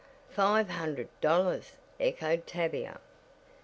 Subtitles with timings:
[0.31, 2.99] "Five hundred dollars!" echoed Tavia.